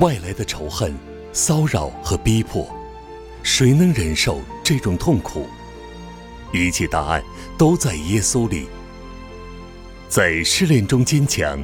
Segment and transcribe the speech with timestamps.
[0.00, 0.94] 外来的仇恨、
[1.32, 2.68] 骚扰和逼迫，
[3.42, 5.46] 谁能忍受这种痛苦？
[6.52, 7.22] 一切答案
[7.56, 8.66] 都在耶稣里。
[10.06, 11.62] 在失恋中坚强，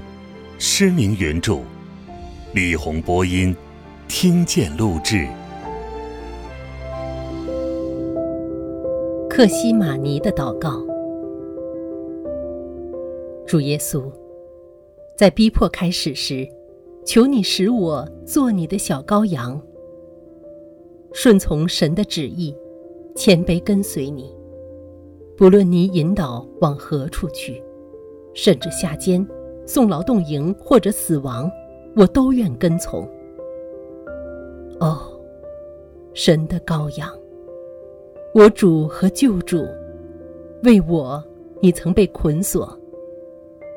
[0.58, 1.60] 失明原著，
[2.54, 3.54] 李红播音，
[4.08, 5.28] 听见录制。
[9.28, 10.70] 克西玛尼的祷告，
[13.46, 14.10] 主耶稣，
[15.18, 16.48] 在逼迫开始时。
[17.04, 19.60] 求你使我做你的小羔羊，
[21.12, 22.56] 顺从神的旨意，
[23.16, 24.32] 谦卑跟随你。
[25.36, 27.60] 不论你引导往何处去，
[28.34, 29.26] 甚至下监、
[29.66, 31.50] 送劳动营或者死亡，
[31.96, 33.02] 我都愿跟从。
[34.78, 34.98] 哦，
[36.14, 37.10] 神的羔羊，
[38.32, 39.66] 我主和救主，
[40.62, 41.22] 为我，
[41.60, 42.78] 你曾被捆锁，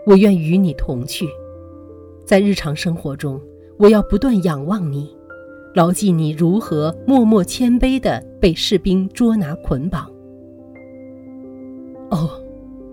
[0.05, 1.27] 我愿与你同去。
[2.25, 3.39] 在日常生活中，
[3.77, 5.15] 我要不断仰望你，
[5.75, 10.11] 牢记你如何默默谦卑地被士兵捉拿捆绑。
[12.09, 12.41] 哦，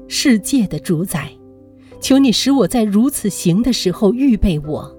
[0.06, 1.30] 世界的主宰，
[1.98, 4.94] 求你使我在如此行的时候预备我，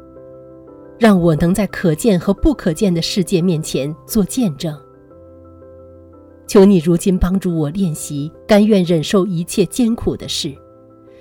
[0.98, 4.76] 让我能在可见和不可见的世界面前做见证。
[6.48, 10.54] 求你如今帮助我练习甘愿忍受一切艰苦的事，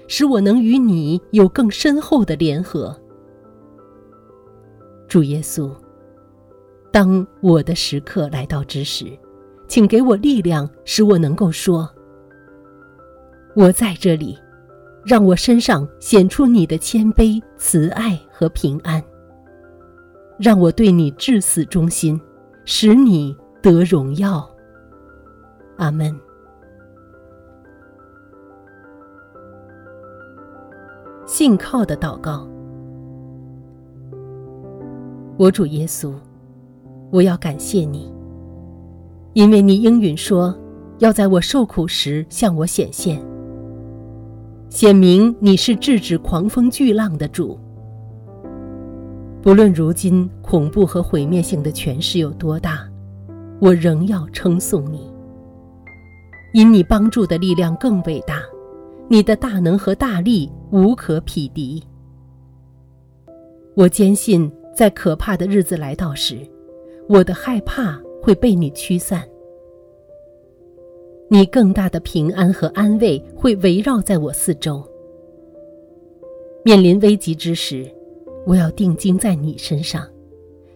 [0.08, 2.98] 使我能与你有更深厚的联合。
[5.12, 5.70] 主耶稣，
[6.90, 9.04] 当我的时刻来到之时，
[9.68, 11.86] 请给我力量，使我能够说
[13.54, 14.38] ：“我在这里。”
[15.04, 19.04] 让我身上显出你的谦卑、慈爱和平安。
[20.38, 22.18] 让我对你至死忠心，
[22.64, 24.48] 使你得荣耀。
[25.76, 26.18] 阿门。
[31.26, 32.48] 信靠的祷告。
[35.38, 36.12] 我主耶稣，
[37.10, 38.12] 我要感谢你，
[39.32, 40.56] 因为你应允说，
[40.98, 43.20] 要在我受苦时向我显现，
[44.68, 47.58] 显明你是制止狂风巨浪的主。
[49.40, 52.86] 不论如今恐怖和毁灭性的权势有多大，
[53.58, 55.10] 我仍要称颂你，
[56.52, 58.42] 因你帮助的力量更伟大，
[59.08, 61.82] 你的大能和大力无可匹敌。
[63.74, 64.52] 我坚信。
[64.74, 66.38] 在可怕的日子来到时，
[67.08, 69.22] 我的害怕会被你驱散。
[71.28, 74.82] 你更大的平安和安慰会围绕在我四周。
[76.64, 77.90] 面临危急之时，
[78.46, 80.06] 我要定睛在你身上，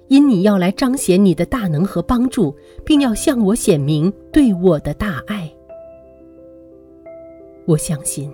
[0.08, 5.50] 因你要来彰显你的大能和帮助，并要向我显明对我的大爱。
[7.66, 8.32] 我相信，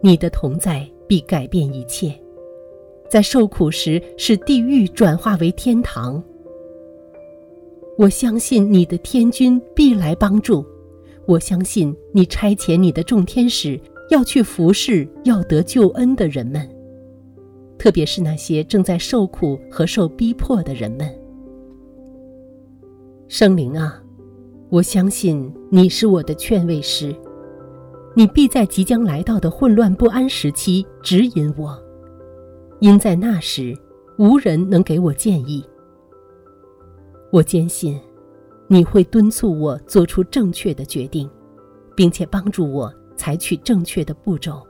[0.00, 2.14] 你的同在必改变一切。
[3.10, 6.22] 在受苦时，使地狱转化为天堂。
[7.98, 10.64] 我相信你的天君必来帮助，
[11.26, 13.78] 我相信你差遣你的众天使
[14.10, 16.66] 要去服侍要得救恩的人们，
[17.76, 21.12] 特别是那些正在受苦和受逼迫的人们。
[23.26, 24.00] 圣灵啊，
[24.70, 27.14] 我相信你是我的劝慰师，
[28.14, 31.89] 你必在即将来到的混乱不安时期指引我。
[32.80, 33.76] 因在那时，
[34.16, 35.62] 无人能给我建议。
[37.30, 38.00] 我坚信，
[38.68, 41.28] 你会敦促我做出正确的决定，
[41.94, 44.66] 并且帮助我采取正确的步骤。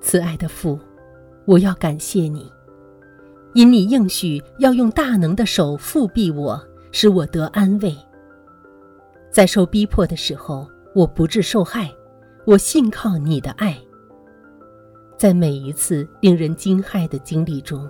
[0.00, 0.78] 慈爱的父，
[1.46, 2.52] 我要感谢你，
[3.54, 7.96] 因你应许要用大能的手复庇我，使我得安慰。
[9.30, 11.90] 在受逼迫的时候，我不致受害，
[12.44, 13.74] 我信靠你的爱。
[15.22, 17.88] 在每一次令人惊骇的经历中，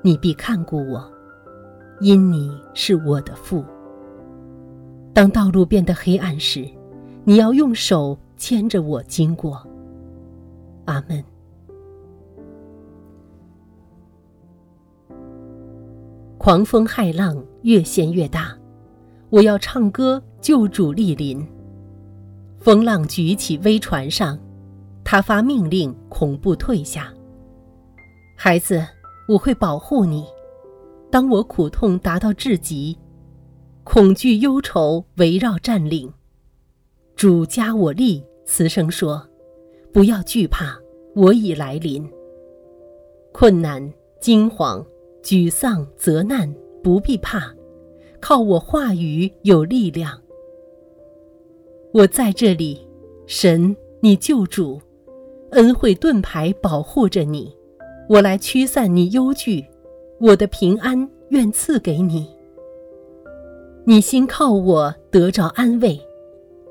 [0.00, 1.12] 你必看顾我，
[1.98, 3.64] 因你是我的父。
[5.12, 6.64] 当道路变得黑暗时，
[7.24, 9.60] 你要用手牵着我经过。
[10.84, 11.24] 阿门。
[16.38, 18.56] 狂风骇浪越陷越大，
[19.30, 21.44] 我要唱歌救主莅临。
[22.60, 24.38] 风浪举起微船上。
[25.12, 27.12] 他发命令，恐怖退下。
[28.34, 28.82] 孩子，
[29.28, 30.24] 我会保护你。
[31.10, 32.96] 当我苦痛达到至极，
[33.84, 36.10] 恐惧忧愁围绕占领，
[37.14, 39.22] 主加我力，慈声说
[39.92, 40.80] ：“不要惧怕，
[41.14, 42.10] 我已来临。
[43.32, 44.82] 困难、惊惶、
[45.22, 46.50] 沮丧、责难，
[46.82, 47.54] 不必怕，
[48.18, 50.18] 靠我话语有力量。
[51.92, 52.88] 我在这里，
[53.26, 54.80] 神，你救主。”
[55.52, 57.54] 恩惠盾牌保护着你，
[58.08, 59.62] 我来驱散你忧惧，
[60.18, 62.26] 我的平安愿赐给你。
[63.84, 66.00] 你心靠我得着安慰，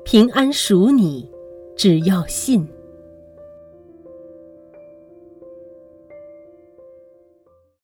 [0.04, 1.30] 平安属你，
[1.76, 2.66] 只要信。